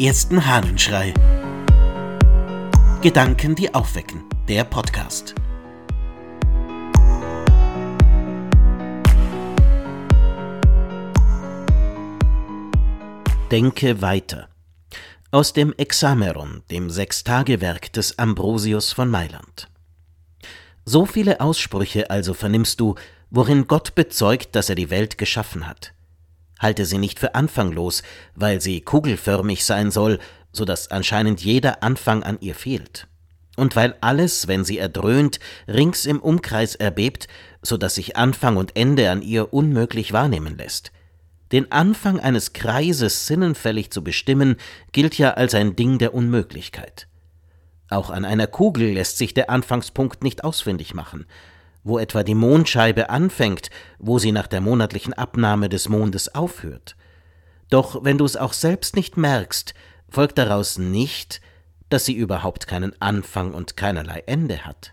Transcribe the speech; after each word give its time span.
ersten 0.00 0.46
Hahnenschrei. 0.46 1.12
Gedanken, 3.02 3.54
die 3.54 3.74
aufwecken. 3.74 4.24
Der 4.48 4.64
Podcast. 4.64 5.34
Denke 13.50 14.00
weiter. 14.00 14.48
Aus 15.32 15.52
dem 15.52 15.74
Exameron, 15.74 16.62
dem 16.70 16.88
Sechstagewerk 16.88 17.92
des 17.92 18.18
Ambrosius 18.18 18.92
von 18.92 19.10
Mailand. 19.10 19.68
So 20.86 21.04
viele 21.04 21.42
Aussprüche 21.42 22.08
also 22.08 22.32
vernimmst 22.32 22.80
du, 22.80 22.94
worin 23.28 23.66
Gott 23.66 23.94
bezeugt, 23.94 24.56
dass 24.56 24.70
er 24.70 24.76
die 24.76 24.88
Welt 24.88 25.18
geschaffen 25.18 25.66
hat 25.66 25.92
halte 26.60 26.86
sie 26.86 26.98
nicht 26.98 27.18
für 27.18 27.34
anfanglos, 27.34 28.04
weil 28.36 28.60
sie 28.60 28.82
kugelförmig 28.82 29.64
sein 29.64 29.90
soll, 29.90 30.20
so 30.52 30.64
dass 30.64 30.90
anscheinend 30.92 31.42
jeder 31.42 31.82
Anfang 31.82 32.22
an 32.22 32.38
ihr 32.40 32.54
fehlt. 32.54 33.08
Und 33.56 33.74
weil 33.74 33.96
alles, 34.00 34.46
wenn 34.46 34.64
sie 34.64 34.78
erdröhnt, 34.78 35.40
rings 35.66 36.06
im 36.06 36.20
Umkreis 36.20 36.76
erbebt, 36.76 37.26
so 37.62 37.76
dass 37.76 37.96
sich 37.96 38.16
Anfang 38.16 38.56
und 38.56 38.76
Ende 38.76 39.10
an 39.10 39.22
ihr 39.22 39.52
unmöglich 39.52 40.12
wahrnehmen 40.12 40.56
lässt. 40.56 40.92
Den 41.52 41.72
Anfang 41.72 42.20
eines 42.20 42.52
Kreises 42.52 43.26
sinnenfällig 43.26 43.90
zu 43.90 44.04
bestimmen, 44.04 44.56
gilt 44.92 45.18
ja 45.18 45.32
als 45.32 45.54
ein 45.54 45.74
Ding 45.74 45.98
der 45.98 46.14
Unmöglichkeit. 46.14 47.08
Auch 47.88 48.10
an 48.10 48.24
einer 48.24 48.46
Kugel 48.46 48.92
lässt 48.92 49.18
sich 49.18 49.34
der 49.34 49.50
Anfangspunkt 49.50 50.22
nicht 50.22 50.44
ausfindig 50.44 50.94
machen, 50.94 51.26
wo 51.82 51.98
etwa 51.98 52.22
die 52.22 52.34
Mondscheibe 52.34 53.10
anfängt, 53.10 53.70
wo 53.98 54.18
sie 54.18 54.32
nach 54.32 54.46
der 54.46 54.60
monatlichen 54.60 55.14
Abnahme 55.14 55.68
des 55.68 55.88
Mondes 55.88 56.34
aufhört. 56.34 56.96
Doch 57.70 58.04
wenn 58.04 58.18
du 58.18 58.24
es 58.24 58.36
auch 58.36 58.52
selbst 58.52 58.96
nicht 58.96 59.16
merkst, 59.16 59.74
folgt 60.08 60.38
daraus 60.38 60.78
nicht, 60.78 61.40
dass 61.88 62.04
sie 62.04 62.14
überhaupt 62.14 62.66
keinen 62.66 63.00
Anfang 63.00 63.52
und 63.52 63.76
keinerlei 63.76 64.22
Ende 64.26 64.64
hat. 64.64 64.92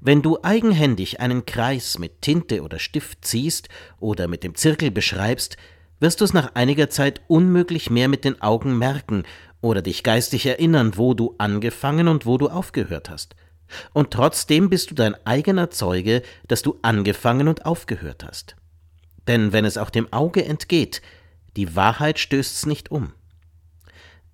Wenn 0.00 0.22
du 0.22 0.38
eigenhändig 0.42 1.20
einen 1.20 1.46
Kreis 1.46 1.98
mit 1.98 2.22
Tinte 2.22 2.62
oder 2.62 2.80
Stift 2.80 3.24
ziehst 3.24 3.68
oder 4.00 4.26
mit 4.26 4.42
dem 4.42 4.56
Zirkel 4.56 4.90
beschreibst, 4.90 5.56
wirst 6.00 6.20
du 6.20 6.24
es 6.24 6.32
nach 6.32 6.56
einiger 6.56 6.90
Zeit 6.90 7.20
unmöglich 7.28 7.88
mehr 7.88 8.08
mit 8.08 8.24
den 8.24 8.42
Augen 8.42 8.76
merken 8.76 9.22
oder 9.60 9.80
dich 9.80 10.02
geistig 10.02 10.44
erinnern, 10.46 10.96
wo 10.96 11.14
du 11.14 11.36
angefangen 11.38 12.08
und 12.08 12.26
wo 12.26 12.36
du 12.36 12.48
aufgehört 12.48 13.08
hast. 13.08 13.36
Und 13.92 14.10
trotzdem 14.10 14.70
bist 14.70 14.90
du 14.90 14.94
dein 14.94 15.14
eigener 15.26 15.70
Zeuge, 15.70 16.22
dass 16.46 16.62
du 16.62 16.78
angefangen 16.82 17.48
und 17.48 17.66
aufgehört 17.66 18.24
hast. 18.24 18.56
Denn 19.26 19.52
wenn 19.52 19.64
es 19.64 19.78
auch 19.78 19.90
dem 19.90 20.12
Auge 20.12 20.44
entgeht, 20.44 21.02
die 21.56 21.76
Wahrheit 21.76 22.18
stößt's 22.18 22.66
nicht 22.66 22.90
um. 22.90 23.12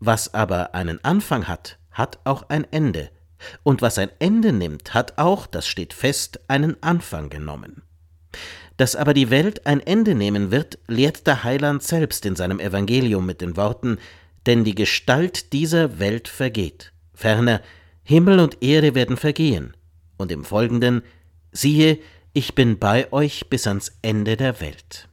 Was 0.00 0.34
aber 0.34 0.74
einen 0.74 1.02
Anfang 1.04 1.48
hat, 1.48 1.78
hat 1.90 2.20
auch 2.24 2.48
ein 2.48 2.66
Ende. 2.70 3.10
Und 3.62 3.82
was 3.82 3.98
ein 3.98 4.10
Ende 4.18 4.52
nimmt, 4.52 4.94
hat 4.94 5.18
auch, 5.18 5.46
das 5.46 5.66
steht 5.66 5.92
fest, 5.92 6.40
einen 6.48 6.82
Anfang 6.82 7.28
genommen. 7.30 7.82
Dass 8.76 8.94
aber 8.94 9.14
die 9.14 9.30
Welt 9.30 9.66
ein 9.66 9.80
Ende 9.80 10.14
nehmen 10.14 10.50
wird, 10.50 10.78
lehrt 10.86 11.26
der 11.26 11.44
Heiland 11.44 11.82
selbst 11.82 12.24
in 12.26 12.36
seinem 12.36 12.60
Evangelium 12.60 13.26
mit 13.26 13.40
den 13.40 13.56
Worten, 13.56 13.98
denn 14.46 14.64
die 14.64 14.74
Gestalt 14.74 15.52
dieser 15.52 15.98
Welt 15.98 16.28
vergeht. 16.28 16.92
Ferner, 17.12 17.60
Himmel 18.08 18.40
und 18.40 18.62
Erde 18.62 18.94
werden 18.94 19.18
vergehen, 19.18 19.76
und 20.16 20.32
im 20.32 20.42
Folgenden, 20.42 21.02
siehe, 21.52 21.98
ich 22.32 22.54
bin 22.54 22.78
bei 22.78 23.12
euch 23.12 23.50
bis 23.50 23.66
ans 23.66 23.98
Ende 24.00 24.38
der 24.38 24.62
Welt. 24.62 25.10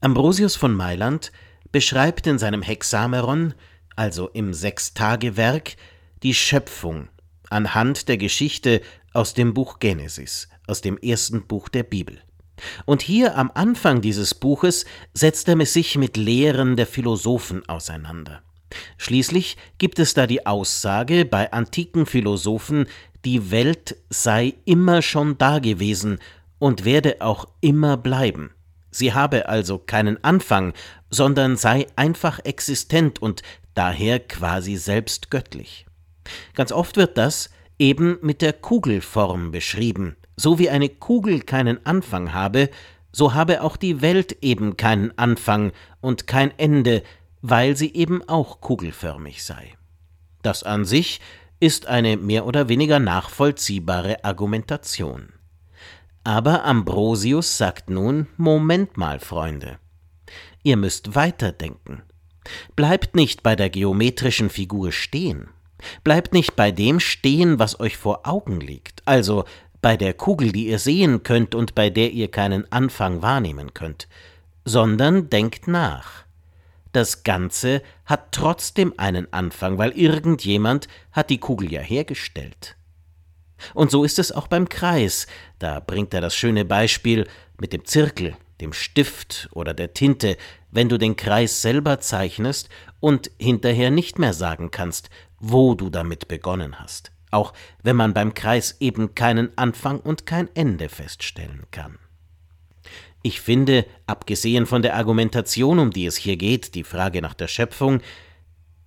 Ambrosius 0.00 0.54
von 0.54 0.72
Mailand 0.72 1.32
beschreibt 1.72 2.28
in 2.28 2.38
seinem 2.38 2.62
Hexameron, 2.62 3.54
also 3.96 4.28
im 4.28 4.54
Sechstagewerk, 4.54 5.74
die 6.22 6.34
Schöpfung 6.34 7.08
anhand 7.50 8.08
der 8.08 8.16
Geschichte 8.16 8.80
aus 9.12 9.34
dem 9.34 9.54
Buch 9.54 9.80
Genesis, 9.80 10.48
aus 10.68 10.82
dem 10.82 10.98
ersten 10.98 11.48
Buch 11.48 11.68
der 11.68 11.82
Bibel. 11.82 12.22
Und 12.84 13.02
hier 13.02 13.36
am 13.36 13.50
Anfang 13.54 14.02
dieses 14.02 14.34
Buches 14.34 14.84
setzt 15.14 15.48
er 15.48 15.66
sich 15.66 15.98
mit 15.98 16.16
Lehren 16.16 16.76
der 16.76 16.86
Philosophen 16.86 17.68
auseinander. 17.68 18.44
Schließlich 18.98 19.56
gibt 19.78 19.98
es 19.98 20.14
da 20.14 20.26
die 20.26 20.46
Aussage 20.46 21.24
bei 21.24 21.52
antiken 21.52 22.06
Philosophen, 22.06 22.86
die 23.24 23.50
Welt 23.50 23.96
sei 24.10 24.54
immer 24.64 25.02
schon 25.02 25.38
dagewesen 25.38 26.18
und 26.58 26.84
werde 26.84 27.16
auch 27.20 27.46
immer 27.60 27.96
bleiben. 27.96 28.50
Sie 28.90 29.12
habe 29.12 29.48
also 29.48 29.78
keinen 29.78 30.22
Anfang, 30.22 30.72
sondern 31.10 31.56
sei 31.56 31.86
einfach 31.96 32.38
existent 32.44 33.20
und 33.20 33.42
daher 33.74 34.20
quasi 34.20 34.76
selbst 34.76 35.30
göttlich. 35.30 35.86
Ganz 36.54 36.70
oft 36.70 36.96
wird 36.96 37.18
das 37.18 37.50
eben 37.78 38.18
mit 38.22 38.40
der 38.40 38.52
Kugelform 38.52 39.50
beschrieben. 39.50 40.16
So 40.36 40.58
wie 40.58 40.70
eine 40.70 40.88
Kugel 40.88 41.40
keinen 41.40 41.84
Anfang 41.84 42.32
habe, 42.32 42.70
so 43.12 43.34
habe 43.34 43.62
auch 43.62 43.76
die 43.76 44.00
Welt 44.00 44.38
eben 44.42 44.76
keinen 44.76 45.16
Anfang 45.18 45.72
und 46.00 46.26
kein 46.26 46.56
Ende, 46.58 47.02
weil 47.46 47.76
sie 47.76 47.92
eben 47.92 48.26
auch 48.26 48.62
kugelförmig 48.62 49.44
sei. 49.44 49.74
Das 50.40 50.62
an 50.62 50.86
sich 50.86 51.20
ist 51.60 51.86
eine 51.86 52.16
mehr 52.16 52.46
oder 52.46 52.70
weniger 52.70 52.98
nachvollziehbare 52.98 54.24
Argumentation. 54.24 55.28
Aber 56.24 56.64
Ambrosius 56.64 57.58
sagt 57.58 57.90
nun 57.90 58.28
Moment 58.38 58.96
mal, 58.96 59.20
Freunde. 59.20 59.78
Ihr 60.62 60.78
müsst 60.78 61.16
weiterdenken. 61.16 62.02
Bleibt 62.76 63.14
nicht 63.14 63.42
bei 63.42 63.56
der 63.56 63.68
geometrischen 63.68 64.48
Figur 64.48 64.90
stehen. 64.90 65.48
Bleibt 66.02 66.32
nicht 66.32 66.56
bei 66.56 66.70
dem 66.70 66.98
stehen, 66.98 67.58
was 67.58 67.78
euch 67.78 67.98
vor 67.98 68.26
Augen 68.26 68.58
liegt, 68.62 69.02
also 69.04 69.44
bei 69.82 69.98
der 69.98 70.14
Kugel, 70.14 70.50
die 70.50 70.68
ihr 70.68 70.78
sehen 70.78 71.22
könnt 71.22 71.54
und 71.54 71.74
bei 71.74 71.90
der 71.90 72.10
ihr 72.10 72.30
keinen 72.30 72.72
Anfang 72.72 73.20
wahrnehmen 73.20 73.74
könnt, 73.74 74.08
sondern 74.64 75.28
denkt 75.28 75.68
nach. 75.68 76.24
Das 76.94 77.24
Ganze 77.24 77.82
hat 78.06 78.30
trotzdem 78.30 78.94
einen 78.98 79.32
Anfang, 79.32 79.78
weil 79.78 79.90
irgendjemand 79.98 80.86
hat 81.10 81.28
die 81.28 81.40
Kugel 81.40 81.72
ja 81.72 81.80
hergestellt. 81.80 82.76
Und 83.74 83.90
so 83.90 84.04
ist 84.04 84.20
es 84.20 84.30
auch 84.30 84.46
beim 84.46 84.68
Kreis. 84.68 85.26
Da 85.58 85.80
bringt 85.80 86.14
er 86.14 86.20
das 86.20 86.36
schöne 86.36 86.64
Beispiel 86.64 87.26
mit 87.58 87.72
dem 87.72 87.84
Zirkel, 87.84 88.36
dem 88.60 88.72
Stift 88.72 89.48
oder 89.50 89.74
der 89.74 89.92
Tinte, 89.92 90.36
wenn 90.70 90.88
du 90.88 90.96
den 90.96 91.16
Kreis 91.16 91.62
selber 91.62 91.98
zeichnest 91.98 92.68
und 93.00 93.28
hinterher 93.40 93.90
nicht 93.90 94.20
mehr 94.20 94.32
sagen 94.32 94.70
kannst, 94.70 95.10
wo 95.40 95.74
du 95.74 95.90
damit 95.90 96.28
begonnen 96.28 96.78
hast, 96.78 97.10
auch 97.32 97.54
wenn 97.82 97.96
man 97.96 98.14
beim 98.14 98.34
Kreis 98.34 98.76
eben 98.78 99.16
keinen 99.16 99.50
Anfang 99.58 99.98
und 99.98 100.26
kein 100.26 100.48
Ende 100.54 100.88
feststellen 100.88 101.64
kann. 101.72 101.98
Ich 103.26 103.40
finde, 103.40 103.86
abgesehen 104.06 104.66
von 104.66 104.82
der 104.82 104.96
Argumentation, 104.96 105.78
um 105.78 105.90
die 105.90 106.04
es 106.04 106.16
hier 106.16 106.36
geht, 106.36 106.74
die 106.74 106.84
Frage 106.84 107.22
nach 107.22 107.32
der 107.32 107.48
Schöpfung, 107.48 108.02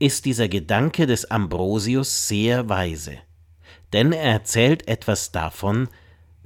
ist 0.00 0.24
dieser 0.24 0.48
Gedanke 0.48 1.06
des 1.06 1.30
Ambrosius 1.30 2.26
sehr 2.26 2.68
weise. 2.68 3.12
Denn 3.92 4.10
er 4.10 4.32
erzählt 4.32 4.88
etwas 4.88 5.30
davon, 5.30 5.88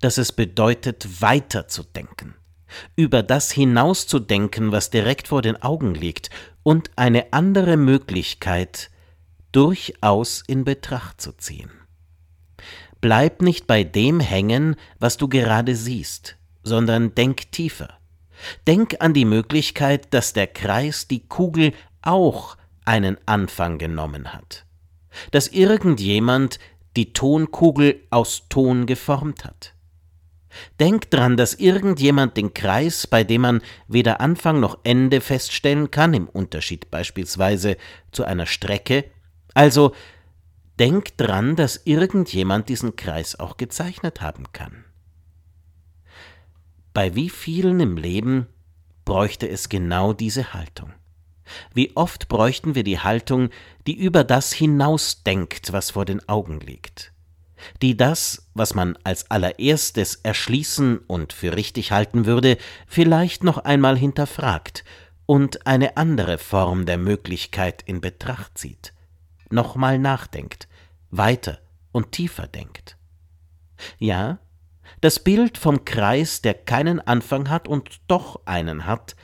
dass 0.00 0.16
es 0.16 0.30
bedeutet, 0.30 1.20
weiterzudenken, 1.20 2.36
über 2.94 3.24
das 3.24 3.50
hinauszudenken, 3.50 4.70
was 4.70 4.90
direkt 4.90 5.26
vor 5.26 5.42
den 5.42 5.60
Augen 5.60 5.96
liegt, 5.96 6.30
und 6.62 6.92
eine 6.94 7.32
andere 7.32 7.76
Möglichkeit 7.76 8.92
durchaus 9.50 10.44
in 10.46 10.62
Betracht 10.62 11.20
zu 11.20 11.32
ziehen. 11.32 11.72
Bleib 13.00 13.42
nicht 13.42 13.66
bei 13.66 13.82
dem 13.82 14.20
hängen, 14.20 14.76
was 15.00 15.16
du 15.16 15.26
gerade 15.26 15.74
siehst, 15.74 16.36
sondern 16.62 17.14
denk 17.14 17.50
tiefer. 17.52 17.88
Denk 18.66 18.96
an 19.00 19.14
die 19.14 19.24
Möglichkeit, 19.24 20.12
dass 20.14 20.32
der 20.32 20.46
Kreis 20.46 21.06
die 21.08 21.26
Kugel 21.26 21.72
auch 22.02 22.56
einen 22.84 23.16
Anfang 23.26 23.78
genommen 23.78 24.32
hat. 24.32 24.64
Dass 25.30 25.48
irgendjemand 25.48 26.58
die 26.96 27.12
Tonkugel 27.12 28.00
aus 28.10 28.48
Ton 28.48 28.86
geformt 28.86 29.44
hat. 29.44 29.74
Denk 30.80 31.10
dran, 31.10 31.36
dass 31.36 31.54
irgendjemand 31.54 32.36
den 32.36 32.52
Kreis, 32.52 33.06
bei 33.06 33.24
dem 33.24 33.42
man 33.42 33.62
weder 33.88 34.20
Anfang 34.20 34.60
noch 34.60 34.78
Ende 34.84 35.20
feststellen 35.22 35.90
kann, 35.90 36.12
im 36.12 36.28
Unterschied 36.28 36.90
beispielsweise 36.90 37.78
zu 38.10 38.24
einer 38.24 38.44
Strecke, 38.46 39.04
also 39.54 39.94
denk 40.78 41.16
dran, 41.16 41.56
dass 41.56 41.80
irgendjemand 41.84 42.68
diesen 42.68 42.96
Kreis 42.96 43.38
auch 43.38 43.56
gezeichnet 43.56 44.20
haben 44.20 44.52
kann. 44.52 44.84
Bei 46.92 47.14
wie 47.14 47.30
vielen 47.30 47.80
im 47.80 47.96
Leben 47.96 48.46
bräuchte 49.04 49.48
es 49.48 49.68
genau 49.68 50.12
diese 50.12 50.52
Haltung? 50.52 50.92
Wie 51.74 51.96
oft 51.96 52.28
bräuchten 52.28 52.74
wir 52.74 52.84
die 52.84 53.00
Haltung, 53.00 53.50
die 53.86 53.96
über 53.98 54.24
das 54.24 54.52
hinausdenkt, 54.52 55.72
was 55.72 55.90
vor 55.90 56.04
den 56.04 56.26
Augen 56.28 56.60
liegt, 56.60 57.12
die 57.80 57.96
das, 57.96 58.48
was 58.54 58.74
man 58.74 58.96
als 59.04 59.30
allererstes 59.30 60.16
erschließen 60.16 60.98
und 60.98 61.32
für 61.32 61.56
richtig 61.56 61.92
halten 61.92 62.26
würde, 62.26 62.58
vielleicht 62.86 63.44
noch 63.44 63.58
einmal 63.58 63.96
hinterfragt 63.96 64.84
und 65.26 65.66
eine 65.66 65.96
andere 65.96 66.38
Form 66.38 66.86
der 66.86 66.98
Möglichkeit 66.98 67.82
in 67.82 68.00
Betracht 68.00 68.58
zieht, 68.58 68.92
nochmal 69.50 69.98
nachdenkt, 69.98 70.68
weiter 71.10 71.58
und 71.90 72.12
tiefer 72.12 72.46
denkt. 72.46 72.96
Ja, 73.98 74.38
das 75.02 75.18
Bild 75.18 75.58
vom 75.58 75.84
Kreis, 75.84 76.42
der 76.42 76.54
keinen 76.54 77.00
Anfang 77.00 77.50
hat 77.50 77.68
und 77.68 78.00
doch 78.06 78.40
einen 78.46 78.86
hat, 78.86 79.16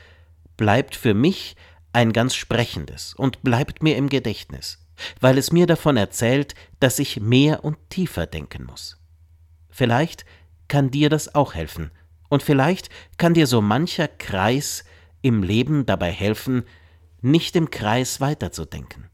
bleibt 0.57 0.97
für 0.97 1.15
mich 1.15 1.57
ein 1.93 2.13
ganz 2.13 2.35
sprechendes 2.35 3.15
und 3.15 3.43
bleibt 3.43 3.83
mir 3.83 3.97
im 3.97 4.09
Gedächtnis, 4.09 4.85
weil 5.21 5.39
es 5.39 5.53
mir 5.53 5.67
davon 5.67 5.97
erzählt, 5.97 6.55
dass 6.81 6.99
ich 6.99 7.21
mehr 7.21 7.65
und 7.65 7.79
tiefer 7.91 8.27
denken 8.27 8.65
muss. 8.65 9.01
Vielleicht 9.71 10.27
kann 10.67 10.91
dir 10.91 11.09
das 11.09 11.35
auch 11.35 11.55
helfen, 11.55 11.93
und 12.29 12.43
vielleicht 12.43 12.91
kann 13.17 13.33
dir 13.33 13.47
so 13.47 13.63
mancher 13.63 14.09
Kreis 14.09 14.85
im 15.23 15.43
Leben 15.43 15.87
dabei 15.87 16.11
helfen, 16.11 16.65
nicht 17.23 17.57
im 17.57 17.71
Kreis 17.71 18.21
weiterzudenken, 18.21 19.09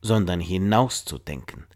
sondern 0.00 0.40
hinauszudenken, 0.40 1.66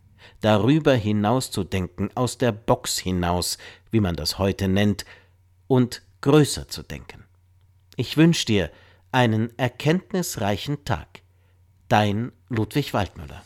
darüber 0.40 0.94
hinauszudenken, 0.94 2.11
aus 2.17 2.38
der 2.38 2.52
Box 2.52 2.99
hinaus, 2.99 3.58
wie 3.90 4.00
man 4.00 4.17
das 4.17 4.38
heute 4.38 4.69
nennt, 4.69 5.05
und 5.67 6.02
größer 6.20 6.69
zu 6.69 6.82
denken. 6.82 7.25
Ich 7.96 8.17
wünsche 8.17 8.46
dir 8.46 8.70
einen 9.12 9.56
erkenntnisreichen 9.58 10.84
Tag. 10.84 11.23
Dein 11.88 12.32
Ludwig 12.49 12.93
Waldmüller. 12.93 13.43